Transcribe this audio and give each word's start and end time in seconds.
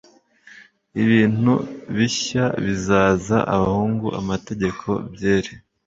ibintu 1.03 1.53
bishya 1.95 2.45
bizaza 2.63 3.37
abahungu, 3.55 4.07
amategeko, 4.19 4.87
byeri 5.13 5.51